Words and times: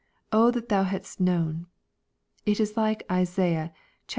—^'^ 0.19 0.23
Oh 0.31 0.49
that 0.49 0.69
thou 0.69 0.81
hadst 0.81 1.19
known." 1.19 1.67
It 2.43 2.59
is 2.59 2.75
like 2.75 3.03
Isaiah 3.11 3.71
xlviii. 3.99 4.09